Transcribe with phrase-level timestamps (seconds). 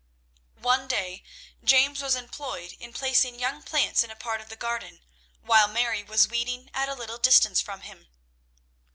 [0.63, 1.21] One day
[1.63, 5.01] James was employed in placing young plants in a part of the garden,
[5.43, 8.07] while Mary was weeding at a little distance from him.